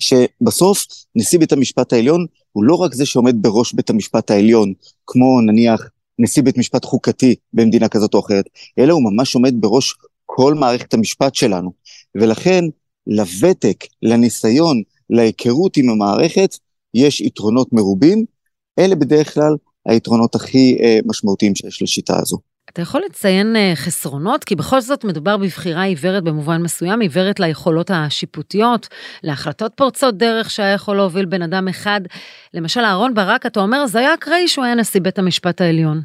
שבסוף 0.01 0.87
נשיא 1.15 1.39
בית 1.39 1.53
המשפט 1.53 1.93
העליון 1.93 2.27
הוא 2.53 2.65
לא 2.65 2.75
רק 2.75 2.95
זה 2.95 3.07
שעומד 3.07 3.35
בראש 3.43 3.73
בית 3.73 3.91
המשפט 3.91 4.31
העליון, 4.31 4.73
כמו 5.07 5.41
נניח 5.41 5.89
נשיא 6.19 6.43
בית 6.43 6.59
משפט 6.59 6.85
חוקתי 6.85 7.35
במדינה 7.53 7.89
כזאת 7.89 8.15
או 8.15 8.21
אחרת, 8.21 8.45
אלא 8.79 8.93
הוא 8.93 9.03
ממש 9.13 9.35
עומד 9.35 9.55
בראש 9.61 9.95
כל 10.27 10.55
מערכת 10.55 10.95
המשפט 10.95 11.35
שלנו. 11.35 11.73
ולכן 12.15 12.65
לוותק, 13.07 13.85
לניסיון, 14.03 14.83
להיכרות 15.11 15.77
עם 15.77 15.91
המערכת, 15.91 16.59
יש 16.95 17.21
יתרונות 17.21 17.73
מרובים. 17.73 18.25
אלה 18.79 18.95
בדרך 18.95 19.35
כלל 19.35 19.57
היתרונות 19.87 20.35
הכי 20.35 20.77
אה, 20.83 20.99
משמעותיים 21.07 21.55
שיש 21.55 21.83
לשיטה 21.83 22.19
הזו. 22.19 22.54
אתה 22.75 22.83
יכול 22.83 23.03
לציין 23.07 23.57
אה, 23.57 23.73
חסרונות? 23.75 24.45
כי 24.45 24.55
בכל 24.55 24.81
זאת 24.81 25.05
מדובר 25.05 25.37
בבחירה 25.37 25.83
עיוורת 25.83 26.25
במובן 26.25 26.63
מסוים, 26.63 27.01
עיוורת 27.01 27.41
ליכולות 27.41 27.91
השיפוטיות, 27.95 28.89
להחלטות 29.23 29.73
פורצות 29.77 30.19
דרך 30.19 30.51
שהיה 30.51 30.73
יכול 30.73 30.97
להוביל 30.97 31.25
בן 31.25 31.43
אדם 31.43 31.69
אחד. 31.69 32.01
למשל, 32.55 32.81
אהרן 32.81 33.15
ברק, 33.15 33.47
אתה 33.47 33.61
אומר, 33.61 33.87
זה 33.87 33.99
היה 33.99 34.15
אקראי 34.15 34.49
שהוא 34.49 34.65
היה 34.65 34.75
נשיא 34.75 35.01
בית 35.01 35.19
המשפט 35.19 35.61
העליון. 35.61 36.03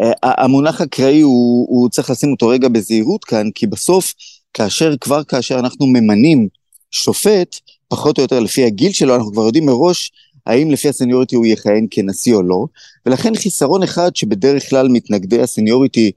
אה, 0.00 0.12
המונח 0.24 0.80
אקראי, 0.80 1.20
הוא, 1.20 1.66
הוא 1.68 1.88
צריך 1.88 2.10
לשים 2.10 2.32
אותו 2.32 2.48
רגע 2.48 2.68
בזהירות 2.68 3.24
כאן, 3.24 3.50
כי 3.54 3.66
בסוף, 3.66 4.12
כאשר, 4.54 4.96
כבר 5.00 5.24
כאשר 5.24 5.58
אנחנו 5.58 5.86
ממנים 5.86 6.48
שופט, 6.90 7.56
פחות 7.88 8.18
או 8.18 8.22
יותר 8.22 8.40
לפי 8.40 8.64
הגיל 8.64 8.92
שלו, 8.92 9.14
אנחנו 9.14 9.32
כבר 9.32 9.42
יודעים 9.42 9.66
מראש 9.66 10.12
האם 10.46 10.70
לפי 10.70 10.88
הסניוריטי 10.88 11.36
הוא 11.36 11.46
יכהן 11.46 11.86
כנשיא 11.90 12.34
או 12.34 12.42
לא, 12.42 12.66
ולכן 13.06 13.36
חיסרון 13.36 13.82
אחד 13.82 14.16
שבדרך 14.16 14.70
כלל 14.70 14.88
מתנגדי 14.88 15.42
הסניוריטי 15.42 16.12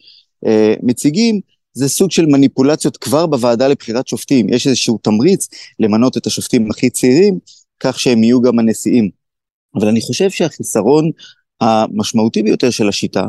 אה, 0.46 0.74
מציגים, 0.84 1.40
זה 1.74 1.90
סוג 1.90 2.12
של 2.12 2.26
מניפולציות 2.26 2.98
כבר 2.98 3.26
בוועדה 3.26 3.68
לבחירת 3.68 4.08
שופטים. 4.08 4.50
יש 4.50 4.68
איזשהו 4.68 4.98
תמריץ 4.98 5.48
למנות 5.80 6.18
את 6.18 6.28
השופטים 6.28 6.72
הכי 6.72 6.90
צעירים, 6.90 7.40
כך 7.80 8.00
שהם 8.00 8.24
יהיו 8.24 8.42
גם 8.42 8.60
הנשיאים. 8.60 9.10
אבל 9.76 9.88
אני 9.88 10.02
חושב 10.02 10.30
שהחיסרון 10.30 11.12
המשמעותי 11.62 12.44
ביותר 12.44 12.70
של 12.70 12.90
השיטה, 12.90 13.24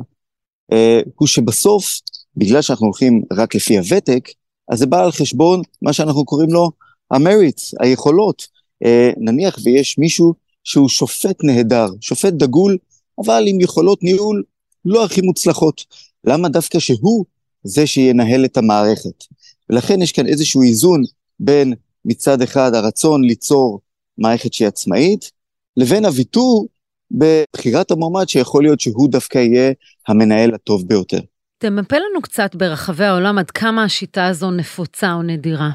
אה, 0.73 1.01
הוא 1.15 1.29
שבסוף, 1.29 2.01
בגלל 2.37 2.63
שאנחנו 2.63 2.87
הולכים 2.87 3.23
רק 3.33 3.55
לפי 3.55 3.79
הוותק, 3.79 4.29
אז 4.69 4.79
זה 4.79 4.87
בא 4.87 5.05
על 5.05 5.13
חשבון 5.13 5.63
מה 5.83 5.93
שאנחנו 5.93 6.25
קוראים 6.25 6.51
לו 6.51 6.71
המריץ, 7.11 7.75
היכולות. 7.81 8.47
אה, 8.85 9.11
נניח 9.17 9.59
ויש 9.65 9.99
מישהו 9.99 10.35
שהוא 10.69 10.89
שופט 10.89 11.45
נהדר, 11.45 11.87
שופט 12.01 12.33
דגול, 12.33 12.79
אבל 13.25 13.45
עם 13.47 13.61
יכולות 13.61 14.03
ניהול 14.03 14.43
לא 14.85 15.05
הכי 15.05 15.21
מוצלחות. 15.21 15.85
למה 16.25 16.49
דווקא 16.49 16.79
שהוא 16.79 17.25
זה 17.63 17.87
שינהל 17.87 18.45
את 18.45 18.57
המערכת? 18.57 19.25
ולכן 19.71 20.03
יש 20.03 20.13
כאן 20.13 20.27
איזשהו 20.27 20.63
איזון 20.63 21.03
בין 21.41 21.75
מצד 22.05 22.43
אחד 22.43 22.75
הרצון 22.75 23.25
ליצור 23.25 23.81
מערכת 24.19 24.53
שהיא 24.53 24.69
עצמאית, 24.69 25.31
לבין 25.77 26.05
הוויתור 26.05 26.67
בבחירת 27.11 27.91
המועמד 27.91 28.29
שיכול 28.29 28.63
להיות 28.63 28.81
שהוא 28.81 29.11
דווקא 29.11 29.39
יהיה 29.39 29.73
המנהל 30.09 30.55
הטוב 30.55 30.89
ביותר. 30.89 31.21
תמפה 31.59 31.97
לנו 31.97 32.23
קצת 32.23 32.55
ברחבי 32.55 33.05
העולם 33.05 33.39
עד 33.39 33.51
כמה 33.51 33.85
השיטה 33.85 34.27
הזו 34.27 34.51
נפוצה 34.51 35.13
או 35.13 35.23
נדירה. 35.23 35.71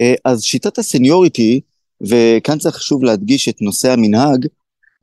אה, 0.00 0.14
אז 0.24 0.42
שיטת 0.42 0.78
הסניוריטי 0.78 1.60
וכאן 2.00 2.58
צריך 2.58 2.76
חשוב 2.76 3.04
להדגיש 3.04 3.48
את 3.48 3.62
נושא 3.62 3.92
המנהג, 3.92 4.46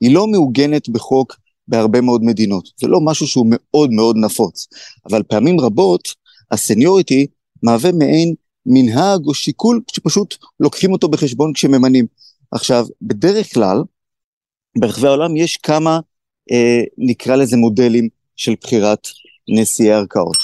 היא 0.00 0.14
לא 0.14 0.26
מעוגנת 0.26 0.88
בחוק 0.88 1.36
בהרבה 1.68 2.00
מאוד 2.00 2.24
מדינות. 2.24 2.68
זה 2.76 2.86
לא 2.86 3.00
משהו 3.00 3.26
שהוא 3.26 3.46
מאוד 3.48 3.90
מאוד 3.90 4.16
נפוץ, 4.16 4.68
אבל 5.10 5.22
פעמים 5.22 5.60
רבות 5.60 6.08
הסניוריטי 6.50 7.26
מהווה 7.62 7.92
מעין 7.92 8.34
מנהג 8.66 9.26
או 9.26 9.34
שיקול 9.34 9.80
שפשוט 9.92 10.36
לוקחים 10.60 10.92
אותו 10.92 11.08
בחשבון 11.08 11.52
כשממנים. 11.52 12.06
עכשיו, 12.50 12.86
בדרך 13.02 13.54
כלל, 13.54 13.82
ברחבי 14.78 15.06
העולם 15.06 15.36
יש 15.36 15.56
כמה, 15.56 16.00
אה, 16.52 16.82
נקרא 16.98 17.36
לזה 17.36 17.56
מודלים 17.56 18.08
של 18.36 18.54
בחירת 18.60 19.08
נשיאי 19.48 19.92
ערכאות. 19.92 20.36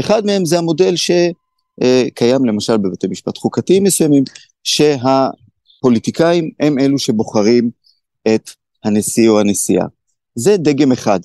אחד 0.00 0.26
מהם 0.26 0.44
זה 0.44 0.58
המודל 0.58 0.96
שקיים 0.96 2.42
אה, 2.44 2.46
למשל 2.46 2.76
בבתי 2.76 3.06
משפט 3.06 3.38
חוקתיים 3.38 3.84
מסוימים, 3.84 4.24
שה... 4.64 5.28
פוליטיקאים 5.82 6.50
הם 6.60 6.78
אלו 6.78 6.98
שבוחרים 6.98 7.70
את 8.34 8.50
הנשיא 8.84 9.28
או 9.28 9.40
הנשיאה. 9.40 9.84
זה 10.34 10.56
דגם 10.56 10.92
אחד. 10.92 11.20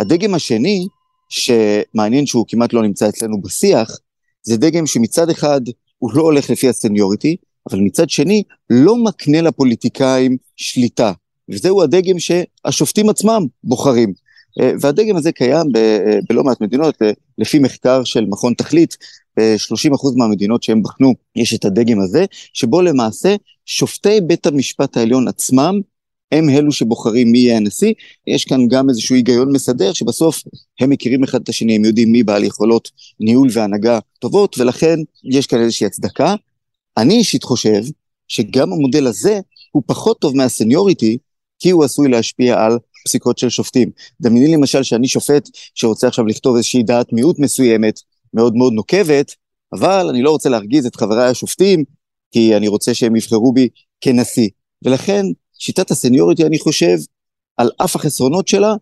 הדגם 0.00 0.34
השני, 0.34 0.86
שמעניין 1.28 2.26
שהוא 2.26 2.44
כמעט 2.48 2.72
לא 2.72 2.82
נמצא 2.82 3.08
אצלנו 3.08 3.42
בשיח, 3.42 3.98
זה 4.42 4.56
דגם 4.56 4.86
שמצד 4.86 5.30
אחד 5.30 5.60
הוא 5.98 6.10
לא 6.14 6.22
הולך 6.22 6.50
לפי 6.50 6.68
הסניוריטי, 6.68 7.36
אבל 7.70 7.78
מצד 7.80 8.10
שני 8.10 8.42
לא 8.70 8.96
מקנה 8.96 9.40
לפוליטיקאים 9.40 10.36
שליטה. 10.56 11.12
וזהו 11.48 11.82
הדגם 11.82 12.18
שהשופטים 12.18 13.08
עצמם 13.08 13.46
בוחרים. 13.64 14.12
אה, 14.60 14.72
והדגם 14.80 15.16
הזה 15.16 15.32
קיים 15.32 15.66
ב- 15.72 16.18
בלא 16.28 16.44
מעט 16.44 16.60
מדינות, 16.60 16.94
לפי 17.38 17.58
מחקר 17.58 18.04
של 18.04 18.24
מכון 18.24 18.54
תכלית, 18.54 18.96
ב-30% 19.38 20.16
מהמדינות 20.16 20.62
שהם 20.62 20.82
בחנו 20.82 21.14
יש 21.36 21.54
את 21.54 21.64
הדגם 21.64 22.00
הזה, 22.00 22.24
שבו 22.52 22.82
למעשה 22.82 23.36
שופטי 23.66 24.20
בית 24.20 24.46
המשפט 24.46 24.96
העליון 24.96 25.28
עצמם 25.28 25.80
הם 26.32 26.50
אלו 26.50 26.72
שבוחרים 26.72 27.32
מי 27.32 27.38
יהיה 27.38 27.56
הנשיא, 27.56 27.92
יש 28.26 28.44
כאן 28.44 28.68
גם 28.68 28.88
איזשהו 28.88 29.14
היגיון 29.14 29.52
מסדר 29.52 29.92
שבסוף 29.92 30.42
הם 30.80 30.90
מכירים 30.90 31.24
אחד 31.24 31.42
את 31.42 31.48
השני, 31.48 31.76
הם 31.76 31.84
יודעים 31.84 32.12
מי 32.12 32.22
בעל 32.22 32.44
יכולות 32.44 32.90
ניהול 33.20 33.48
והנהגה 33.52 33.98
טובות, 34.18 34.58
ולכן 34.58 34.98
יש 35.24 35.46
כאן 35.46 35.60
איזושהי 35.60 35.86
הצדקה. 35.86 36.34
אני 36.96 37.14
אישית 37.14 37.44
חושב 37.44 37.82
שגם 38.28 38.72
המודל 38.72 39.06
הזה 39.06 39.40
הוא 39.72 39.82
פחות 39.86 40.20
טוב 40.20 40.36
מהסניוריטי, 40.36 41.18
כי 41.58 41.70
הוא 41.70 41.84
עשוי 41.84 42.08
להשפיע 42.08 42.64
על 42.64 42.78
פסיקות 43.04 43.38
של 43.38 43.48
שופטים. 43.48 43.90
דמייני 44.20 44.52
למשל 44.56 44.82
שאני 44.82 45.08
שופט 45.08 45.48
שרוצה 45.74 46.08
עכשיו 46.08 46.26
לכתוב 46.26 46.56
איזושהי 46.56 46.82
דעת 46.82 47.12
מיעוט 47.12 47.38
מסוימת, 47.38 48.00
מאוד 48.36 48.56
מאוד 48.56 48.72
נוקבת, 48.72 49.34
אבל 49.72 50.06
אני 50.10 50.22
לא 50.22 50.30
רוצה 50.30 50.48
להרגיז 50.48 50.86
את 50.86 50.96
חבריי 50.96 51.28
השופטים, 51.28 51.84
כי 52.30 52.56
אני 52.56 52.68
רוצה 52.68 52.94
שהם 52.94 53.16
יבחרו 53.16 53.52
בי 53.52 53.68
כנשיא. 54.00 54.48
ולכן 54.84 55.26
שיטת 55.58 55.90
הסניוריטי, 55.90 56.46
אני 56.46 56.58
חושב, 56.58 56.96
על 57.56 57.70
אף 57.84 57.96
החסרונות 57.96 58.48
שלה, 58.48 58.74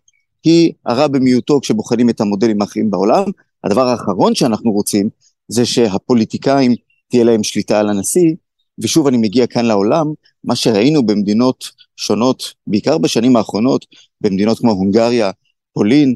היא 0.45 0.73
הרע 0.87 1.07
במיעוטו 1.07 1.61
כשבוחנים 1.61 2.11
את 2.11 2.21
המודלים 2.21 2.61
האחרים 2.63 2.91
בעולם, 2.91 3.25
הדבר 3.65 3.87
האחרון 3.87 4.35
שאנחנו 4.35 4.73
רוצים 4.73 5.09
זה 5.49 5.67
שהפוליטיקאים 5.67 6.75
תהיה 7.09 7.25
להם 7.25 7.43
שליטה 7.43 7.81
על 7.81 7.89
הנשיא, 7.89 8.35
ושוב 8.79 9.07
אני 9.07 9.17
מגיע 9.17 9.47
כאן 9.47 9.65
לעולם, 9.65 10.07
מה 10.45 10.57
שראינו 10.57 11.07
במדינות 11.07 11.65
שונות, 11.97 12.55
בעיקר 12.67 12.99
בשנים 12.99 13.37
האחרונות, 13.37 13.87
במדינות 14.21 14.59
כמו 14.59 14.71
הונגריה, 14.71 15.31
פולין 15.73 16.15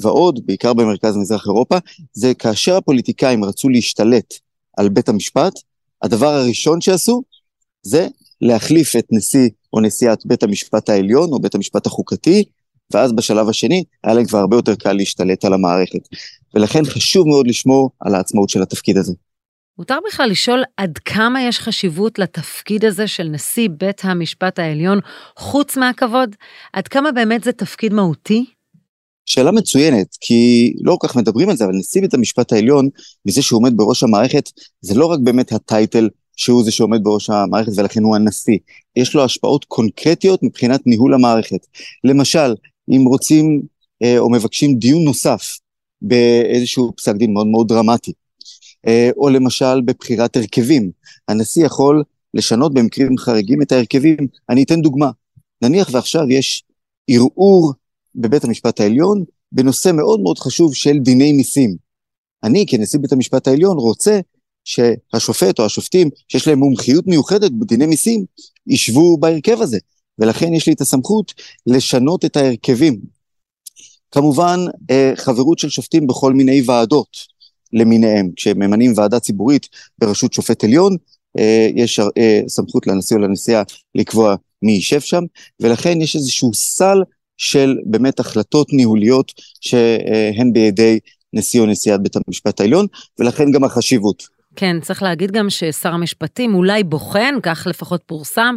ועוד, 0.00 0.40
בעיקר 0.46 0.72
במרכז 0.72 1.16
מזרח 1.16 1.46
אירופה, 1.46 1.78
זה 2.12 2.34
כאשר 2.34 2.76
הפוליטיקאים 2.76 3.44
רצו 3.44 3.68
להשתלט 3.68 4.34
על 4.76 4.88
בית 4.88 5.08
המשפט, 5.08 5.52
הדבר 6.02 6.28
הראשון 6.28 6.80
שעשו 6.80 7.22
זה 7.82 8.08
להחליף 8.40 8.96
את 8.96 9.06
נשיא 9.10 9.48
או 9.72 9.80
נשיאת 9.80 10.26
בית 10.26 10.42
המשפט 10.42 10.88
העליון 10.88 11.32
או 11.32 11.38
בית 11.38 11.54
המשפט 11.54 11.86
החוקתי, 11.86 12.44
ואז 12.92 13.12
בשלב 13.12 13.48
השני 13.48 13.84
היה 14.04 14.14
להם 14.14 14.24
כבר 14.24 14.38
הרבה 14.38 14.56
יותר 14.56 14.74
קל 14.74 14.92
להשתלט 14.92 15.44
על 15.44 15.52
המערכת. 15.52 16.08
ולכן 16.54 16.84
חשוב 16.84 17.28
מאוד 17.28 17.46
לשמור 17.46 17.90
על 18.00 18.14
העצמאות 18.14 18.48
של 18.48 18.62
התפקיד 18.62 18.96
הזה. 18.96 19.12
מותר 19.78 19.98
בכלל 20.08 20.30
לשאול 20.30 20.62
עד 20.76 20.98
כמה 20.98 21.42
יש 21.42 21.58
חשיבות 21.58 22.18
לתפקיד 22.18 22.84
הזה 22.84 23.06
של 23.06 23.24
נשיא 23.24 23.68
בית 23.78 24.00
המשפט 24.04 24.58
העליון, 24.58 25.00
חוץ 25.36 25.76
מהכבוד? 25.76 26.36
עד 26.72 26.88
כמה 26.88 27.12
באמת 27.12 27.44
זה 27.44 27.52
תפקיד 27.52 27.92
מהותי? 27.92 28.44
שאלה 29.30 29.50
מצוינת, 29.50 30.16
כי 30.20 30.72
לא 30.80 30.96
כל 31.00 31.08
כך 31.08 31.16
מדברים 31.16 31.48
על 31.48 31.56
זה, 31.56 31.64
אבל 31.64 31.72
נשיא 31.72 32.00
בית 32.00 32.14
המשפט 32.14 32.52
העליון, 32.52 32.88
מזה 33.26 33.42
שהוא 33.42 33.58
עומד 33.58 33.76
בראש 33.76 34.02
המערכת, 34.02 34.50
זה 34.80 34.94
לא 34.94 35.06
רק 35.06 35.20
באמת 35.20 35.52
הטייטל 35.52 36.08
שהוא 36.36 36.64
זה 36.64 36.70
שעומד 36.70 37.04
בראש 37.04 37.30
המערכת 37.30 37.72
ולכן 37.76 38.02
הוא 38.02 38.16
הנשיא. 38.16 38.58
יש 38.96 39.14
לו 39.14 39.24
השפעות 39.24 39.64
קונקרטיות 39.64 40.42
מבחינת 40.42 40.86
ניהול 40.86 41.14
המערכת. 41.14 41.66
למשל, 42.04 42.54
אם 42.88 43.04
רוצים 43.06 43.62
אה, 44.02 44.18
או 44.18 44.30
מבקשים 44.30 44.74
דיון 44.74 45.04
נוסף 45.04 45.58
באיזשהו 46.02 46.92
פסק 46.96 47.14
דין 47.14 47.32
מאוד 47.32 47.46
מאוד 47.46 47.68
דרמטי, 47.68 48.12
אה, 48.86 49.10
או 49.16 49.28
למשל 49.28 49.80
בבחירת 49.80 50.36
הרכבים, 50.36 50.90
הנשיא 51.28 51.66
יכול 51.66 52.02
לשנות 52.34 52.74
במקרים 52.74 53.18
חריגים 53.18 53.62
את 53.62 53.72
ההרכבים. 53.72 54.16
אני 54.48 54.62
אתן 54.62 54.80
דוגמה. 54.80 55.10
נניח 55.62 55.88
ועכשיו 55.92 56.30
יש 56.30 56.62
ערעור 57.10 57.72
בבית 58.14 58.44
המשפט 58.44 58.80
העליון 58.80 59.24
בנושא 59.52 59.90
מאוד 59.92 60.20
מאוד 60.20 60.38
חשוב 60.38 60.74
של 60.74 60.98
דיני 60.98 61.32
מיסים. 61.32 61.76
אני 62.44 62.64
כנשיא 62.68 62.98
בית 62.98 63.12
המשפט 63.12 63.48
העליון 63.48 63.78
רוצה 63.78 64.20
שהשופט 64.64 65.58
או 65.58 65.64
השופטים 65.64 66.10
שיש 66.28 66.48
להם 66.48 66.58
מומחיות 66.58 67.06
מיוחדת 67.06 67.50
בדיני 67.50 67.86
מיסים 67.86 68.24
ישבו 68.66 69.16
בהרכב 69.18 69.60
הזה, 69.60 69.78
ולכן 70.18 70.54
יש 70.54 70.66
לי 70.66 70.72
את 70.72 70.80
הסמכות 70.80 71.34
לשנות 71.66 72.24
את 72.24 72.36
ההרכבים. 72.36 73.00
כמובן, 74.10 74.58
אה, 74.90 75.12
חברות 75.16 75.58
של 75.58 75.68
שופטים 75.68 76.06
בכל 76.06 76.32
מיני 76.32 76.62
ועדות 76.66 77.16
למיניהם, 77.72 78.30
כשממנים 78.36 78.92
ועדה 78.96 79.20
ציבורית 79.20 79.68
בראשות 79.98 80.32
שופט 80.32 80.64
עליון, 80.64 80.96
אה, 81.38 81.68
יש 81.74 82.00
אה, 82.00 82.40
סמכות 82.48 82.86
לנשיא 82.86 83.16
או 83.16 83.22
לנשיאה 83.22 83.62
לקבוע 83.94 84.34
מי 84.62 84.72
יישב 84.72 85.00
שם, 85.00 85.22
ולכן 85.60 86.02
יש 86.02 86.16
איזשהו 86.16 86.54
סל 86.54 87.02
של 87.40 87.78
באמת 87.84 88.20
החלטות 88.20 88.72
ניהוליות 88.72 89.32
שהן 89.60 90.52
בידי 90.52 90.98
נשיא 91.32 91.60
או 91.60 91.66
נשיאת 91.66 92.02
בית 92.02 92.16
המשפט 92.16 92.60
העליון, 92.60 92.86
ולכן 93.18 93.50
גם 93.50 93.64
החשיבות. 93.64 94.22
כן, 94.56 94.80
צריך 94.80 95.02
להגיד 95.02 95.30
גם 95.30 95.50
ששר 95.50 95.88
המשפטים 95.88 96.54
אולי 96.54 96.84
בוחן, 96.84 97.34
כך 97.42 97.66
לפחות 97.70 98.02
פורסם, 98.06 98.54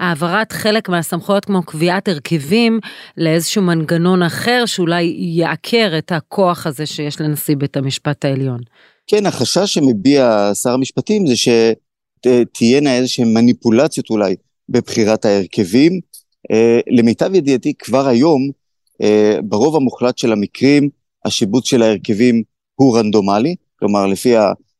העברת 0.00 0.52
חלק 0.52 0.88
מהסמכויות 0.88 1.44
כמו 1.44 1.62
קביעת 1.62 2.08
הרכבים 2.08 2.80
לאיזשהו 3.16 3.62
מנגנון 3.62 4.22
אחר 4.22 4.62
שאולי 4.66 5.16
יעקר 5.18 5.94
את 5.98 6.12
הכוח 6.12 6.66
הזה 6.66 6.86
שיש 6.86 7.20
לנשיא 7.20 7.56
בית 7.56 7.76
המשפט 7.76 8.24
העליון. 8.24 8.60
כן, 9.06 9.26
החשש 9.26 9.74
שמביע 9.74 10.50
שר 10.62 10.70
המשפטים 10.70 11.26
זה 11.26 11.34
שתהיינה 11.36 12.96
איזשהן 12.96 13.34
מניפולציות 13.34 14.10
אולי 14.10 14.36
בבחירת 14.68 15.24
ההרכבים. 15.24 16.00
אה, 16.50 16.80
למיטב 16.86 17.34
ידיעתי 17.34 17.74
כבר 17.78 18.06
היום, 18.06 18.50
אה, 19.02 19.38
ברוב 19.44 19.76
המוחלט 19.76 20.18
של 20.18 20.32
המקרים, 20.32 20.88
השיבוץ 21.24 21.66
של 21.66 21.82
ההרכבים 21.82 22.42
הוא 22.74 22.98
רנדומלי, 22.98 23.54
כלומר 23.78 24.06
לפי 24.06 24.34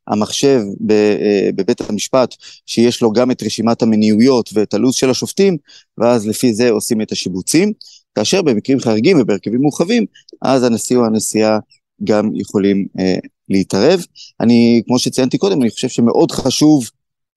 המחשב 0.07 0.61
אה, 0.91 1.49
בבית 1.55 1.81
המשפט, 1.89 2.35
שיש 2.65 3.01
לו 3.01 3.11
גם 3.11 3.31
את 3.31 3.43
רשימת 3.43 3.81
המניעויות 3.81 4.49
ואת 4.53 4.73
הלו"ז 4.73 4.95
של 4.95 5.09
השופטים, 5.09 5.57
ואז 5.97 6.27
לפי 6.27 6.53
זה 6.53 6.69
עושים 6.69 7.01
את 7.01 7.11
השיבוצים, 7.11 7.73
כאשר 8.15 8.41
במקרים 8.41 8.79
חריגים 8.79 9.17
ובהרכבים 9.21 9.61
מורחבים, 9.61 10.05
אז 10.41 10.63
הנשיא 10.63 10.97
או 10.97 11.05
הנשיאה 11.05 11.59
גם 12.03 12.31
יכולים 12.35 12.87
אה, 12.99 13.15
להתערב. 13.49 14.05
אני, 14.41 14.81
כמו 14.87 14.99
שציינתי 14.99 15.37
קודם, 15.37 15.61
אני 15.61 15.69
חושב 15.69 15.87
שמאוד 15.87 16.31
חשוב 16.31 16.89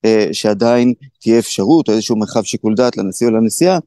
אה, 0.04 0.28
שעדיין 0.32 0.92
תהיה 1.20 1.38
אפשרות 1.38 1.88
או 1.88 1.94
איזשהו 1.94 2.16
מרחב 2.16 2.42
שיקול 2.42 2.74
דעת 2.74 2.96
לנשיא 2.96 3.26
או 3.26 3.32
לנשיאה 3.32 3.74
אה, 3.74 3.78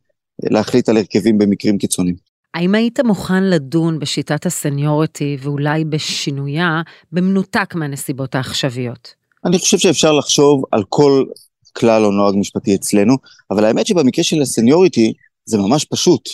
להחליט 0.50 0.90
על 0.90 0.98
הרכבים 0.98 1.38
במקרים 1.38 1.78
קיצוניים. 1.78 2.16
האם 2.54 2.76
היית 2.76 3.00
מוכן 3.00 3.44
לדון 3.44 4.00
בשיטת 4.00 4.46
הסניוריטי 4.46 5.38
ואולי 5.42 5.86
בשינויה 5.86 6.82
במנותק 7.12 7.76
מהנסיבות 7.76 8.36
העכשוויות? 8.36 9.14
אני 9.46 9.60
חושב 9.60 9.78
שאפשר 9.78 10.14
לחשוב 10.14 10.64
על 10.72 10.84
כל 10.90 11.26
כלל 11.74 12.06
או 12.06 12.12
נוהג 12.12 12.36
משפטי 12.36 12.76
אצלנו, 12.76 13.18
אבל 13.52 13.66
האמת 13.66 13.88
שבמקרה 13.88 14.24
של 14.24 14.42
הסניוריטי 14.42 15.14
זה 15.46 15.58
ממש 15.58 15.86
פשוט. 15.86 16.30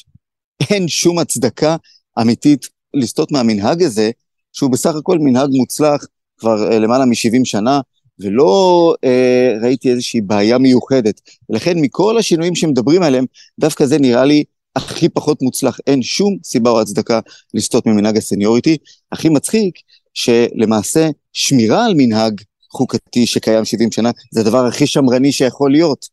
אין 0.69 0.87
שום 0.87 1.19
הצדקה 1.19 1.75
אמיתית 2.21 2.69
לסטות 2.93 3.31
מהמנהג 3.31 3.83
הזה, 3.83 4.11
שהוא 4.53 4.71
בסך 4.71 4.95
הכל 4.95 5.19
מנהג 5.19 5.49
מוצלח 5.51 6.05
כבר 6.37 6.71
אה, 6.71 6.79
למעלה 6.79 7.05
מ-70 7.05 7.41
שנה, 7.43 7.81
ולא 8.19 8.95
אה, 9.03 9.53
ראיתי 9.61 9.91
איזושהי 9.91 10.21
בעיה 10.21 10.57
מיוחדת. 10.57 11.21
ולכן 11.49 11.79
מכל 11.79 12.17
השינויים 12.17 12.55
שמדברים 12.55 13.03
עליהם, 13.03 13.25
דווקא 13.59 13.85
זה 13.85 13.99
נראה 13.99 14.25
לי 14.25 14.43
הכי 14.75 15.09
פחות 15.09 15.41
מוצלח, 15.41 15.79
אין 15.87 16.01
שום 16.01 16.37
סיבה 16.43 16.69
או 16.69 16.81
הצדקה 16.81 17.19
לסטות 17.53 17.85
ממנהג 17.85 18.17
הסניוריטי. 18.17 18.77
הכי 19.11 19.29
מצחיק, 19.29 19.75
שלמעשה 20.13 21.09
שמירה 21.33 21.85
על 21.85 21.93
מנהג 21.97 22.41
חוקתי 22.71 23.25
שקיים 23.25 23.65
70 23.65 23.91
שנה, 23.91 24.11
זה 24.31 24.41
הדבר 24.41 24.65
הכי 24.65 24.87
שמרני 24.87 25.31
שיכול 25.31 25.71
להיות. 25.71 26.09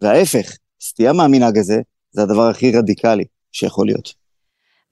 וההפך, 0.00 0.56
סטייה 0.82 1.12
מהמנהג 1.12 1.58
הזה, 1.58 1.80
זה 2.12 2.22
הדבר 2.22 2.48
הכי 2.48 2.72
רדיקלי 2.72 3.24
שיכול 3.52 3.86
להיות. 3.86 4.19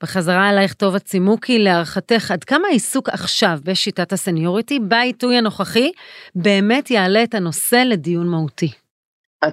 בחזרה 0.03 0.49
אלייך 0.49 0.73
טובה 0.73 0.99
צימוקי, 0.99 1.59
להערכתך, 1.59 2.31
עד 2.31 2.43
כמה 2.43 2.67
העיסוק 2.67 3.09
עכשיו 3.09 3.59
בשיטת 3.63 4.13
הסניוריטי, 4.13 4.79
בעיתוי 4.79 5.37
הנוכחי, 5.37 5.91
באמת 6.35 6.91
יעלה 6.91 7.23
את 7.23 7.35
הנושא 7.35 7.83
לדיון 7.85 8.27
מהותי? 8.27 8.71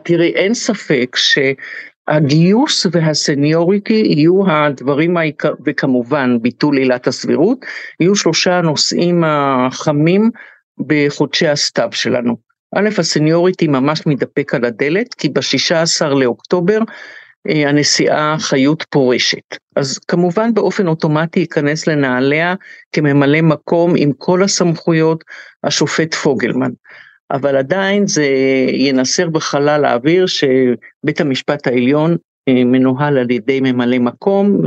תראי, 0.05 0.35
אין 0.35 0.55
ספק 0.55 1.17
הגיוס 2.09 2.87
והסניוריטי 2.93 4.03
יהיו 4.07 4.51
הדברים 4.51 5.17
העיקר, 5.17 5.53
וכמובן 5.67 6.39
ביטול 6.43 6.77
עילת 6.77 7.07
הסבירות, 7.07 7.59
יהיו 8.01 8.17
שלושה 8.17 8.59
הנושאים 8.59 9.25
החמים 9.27 10.31
בחודשי 10.87 11.49
הסתיו 11.49 11.89
שלנו. 11.93 12.37
א', 12.77 12.89
הסניוריטי 12.99 13.69
ממש 13.69 14.07
מתדפק 14.07 14.55
על 14.55 14.65
הדלת, 14.65 15.15
כי 15.15 15.29
ב-16 15.29 16.07
לאוקטובר 16.07 16.79
אה, 16.79 16.85
הנשיאה 17.49 18.37
חיות 18.39 18.85
פורשת. 18.91 19.57
אז 19.77 19.99
כמובן 19.99 20.55
באופן 20.55 20.87
אוטומטי 20.87 21.41
ייכנס 21.41 21.87
לנעליה 21.87 22.55
כממלא 22.93 23.41
מקום 23.41 23.95
עם 23.97 24.13
כל 24.19 24.43
הסמכויות 24.43 25.25
השופט 25.65 26.15
פוגלמן. 26.15 26.71
אבל 27.31 27.57
עדיין 27.57 28.07
זה 28.07 28.27
ינסר 28.73 29.29
בחלל 29.29 29.85
האוויר 29.85 30.27
שבית 30.27 31.21
המשפט 31.21 31.67
העליון 31.67 32.17
אה, 32.49 32.65
מנוהל 32.65 33.19
על 33.19 33.31
ידי 33.31 33.61
ממלא 33.61 33.99
מקום, 33.99 34.61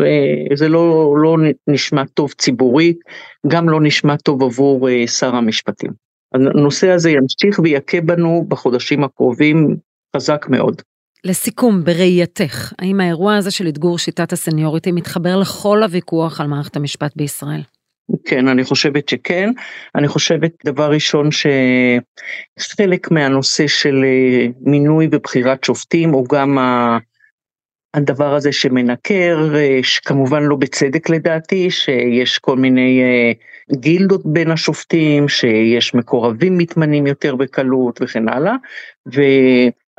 וזה 0.51 0.69
לא, 0.69 1.13
לא 1.17 1.37
נשמע 1.67 2.03
טוב 2.13 2.31
ציבורית, 2.31 2.99
גם 3.47 3.69
לא 3.69 3.81
נשמע 3.81 4.15
טוב 4.17 4.43
עבור 4.43 4.89
אה, 4.89 5.07
שר 5.07 5.35
המשפטים. 5.35 5.91
הנושא 6.33 6.89
הזה 6.89 7.11
ימשיך 7.11 7.59
ויכה 7.63 8.01
בנו 8.01 8.45
בחודשים 8.47 9.03
הקרובים 9.03 9.75
חזק 10.15 10.45
מאוד. 10.49 10.81
לסיכום, 11.23 11.83
בראייתך, 11.83 12.73
האם 12.79 12.99
האירוע 12.99 13.35
הזה 13.35 13.51
של 13.51 13.67
אתגור 13.67 13.99
שיטת 13.99 14.33
הסניוריטי 14.33 14.91
מתחבר 14.91 15.37
לכל 15.37 15.83
הוויכוח 15.83 16.41
על 16.41 16.47
מערכת 16.47 16.75
המשפט 16.75 17.11
בישראל? 17.15 17.61
כן, 18.25 18.47
אני 18.47 18.63
חושבת 18.63 19.09
שכן. 19.09 19.51
אני 19.95 20.07
חושבת, 20.07 20.51
דבר 20.65 20.91
ראשון, 20.91 21.29
שחלק 22.59 23.11
מהנושא 23.11 23.67
של 23.67 24.03
אה, 24.03 24.47
מינוי 24.61 25.07
ובחירת 25.11 25.63
שופטים 25.63 26.09
הוא 26.09 26.27
גם 26.29 26.57
הדבר 27.93 28.35
הזה 28.35 28.51
שמנקר, 28.51 29.51
אה, 29.55 29.79
שכמובן 29.83 30.43
לא 30.43 30.55
בצדק 30.55 31.09
לדעתי, 31.09 31.71
שיש 31.71 32.39
כל 32.39 32.57
מיני 32.57 33.01
אה, 33.01 33.31
גילדות 33.75 34.21
בין 34.25 34.51
השופטים, 34.51 35.27
שיש 35.27 35.93
מקורבים 35.95 36.57
מתמנים 36.57 37.07
יותר 37.07 37.35
בקלות 37.35 37.99
וכן 38.01 38.29
הלאה, 38.29 38.55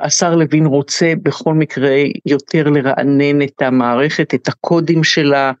והשר 0.01 0.35
לוין 0.35 0.65
רוצה 0.65 1.13
בכל 1.23 1.53
מקרה 1.53 1.95
יותר 2.25 2.69
לרענן 2.69 3.41
את 3.41 3.61
המערכת, 3.61 4.33
את 4.33 4.47
הקודים 4.47 5.03
שלה, 5.03 5.51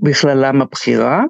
בכללם 0.00 0.62
הבחירה. 0.62 1.22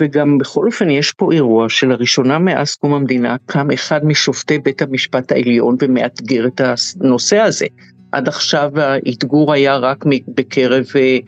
וגם 0.00 0.38
בכל 0.38 0.66
אופן 0.66 0.90
יש 0.90 1.12
פה 1.12 1.32
אירוע 1.32 1.68
שלראשונה 1.68 2.38
מאז 2.38 2.74
קום 2.74 2.94
המדינה 2.94 3.36
קם 3.46 3.70
אחד 3.70 4.06
משופטי 4.06 4.58
בית 4.58 4.82
המשפט 4.82 5.32
העליון 5.32 5.76
ומאתגר 5.82 6.46
את 6.46 6.60
הנושא 7.00 7.38
הזה. 7.38 7.66
עד 8.12 8.28
עכשיו 8.28 8.70
האתגור 8.76 9.52
היה 9.52 9.76
רק 9.76 10.04
בקרב 10.28 10.84
אה, 10.96 11.18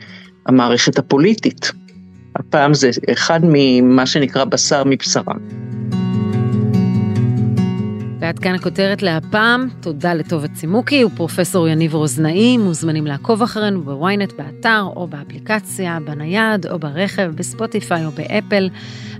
המערכת 0.45 0.99
הפוליטית. 0.99 1.71
הפעם 2.35 2.73
זה 2.73 2.89
אחד 3.11 3.39
ממה 3.43 4.05
שנקרא 4.05 4.43
בשר 4.43 4.83
מבשרה. 4.85 5.33
ועד 8.27 8.39
כאן 8.39 8.55
הכותרת 8.55 9.01
להפעם, 9.01 9.69
תודה 9.81 10.13
לטובה 10.13 10.47
צימוקי 10.47 11.03
ופרופסור 11.03 11.67
יניב 11.67 11.95
רוזנאי, 11.95 12.57
מוזמנים 12.57 13.07
לעקוב 13.07 13.41
אחרינו 13.41 13.81
בוויינט 13.83 14.33
באתר 14.33 14.83
או 14.95 15.07
באפליקציה, 15.07 15.97
בנייד 16.05 16.65
או 16.67 16.79
ברכב, 16.79 17.31
בספוטיפיי 17.35 18.05
או 18.05 18.11
באפל. 18.11 18.69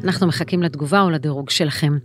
אנחנו 0.03 0.27
מחכים 0.27 0.63
לתגובה 0.63 1.01
או 1.01 1.09
לדירוג 1.09 1.49
שלכם. 1.49 1.97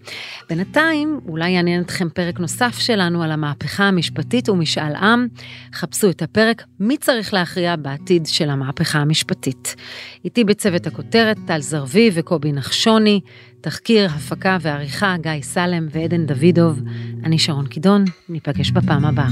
בינתיים, 0.48 1.20
אולי 1.28 1.50
יעניין 1.50 1.82
אתכם 1.82 2.08
פרק 2.08 2.40
נוסף 2.40 2.78
שלנו 2.78 3.22
על 3.22 3.30
המהפכה 3.32 3.84
המשפטית 3.84 4.48
ומשאל 4.48 4.94
עם. 4.94 5.26
חפשו 5.74 6.10
את 6.10 6.22
הפרק 6.22 6.62
"מי 6.80 6.96
צריך 6.96 7.34
להכריע 7.34 7.76
בעתיד 7.76 8.26
של 8.26 8.50
המהפכה 8.50 8.98
המשפטית". 8.98 9.76
איתי 10.24 10.44
בצוות 10.44 10.86
הכותרת 10.86 11.36
טל 11.46 11.60
זרביב 11.60 12.14
וקובי 12.16 12.52
נחשוני. 12.52 13.20
תחקיר, 13.62 14.10
הפקה 14.10 14.56
ועריכה 14.60 15.16
גיא 15.20 15.42
סלם 15.42 15.86
ועדן 15.90 16.26
דוידוב. 16.26 16.80
אני 17.24 17.38
שרון 17.38 17.66
קידון, 17.66 18.04
ניפגש 18.28 18.70
בפעם 18.70 19.04
הבאה. 19.04 19.28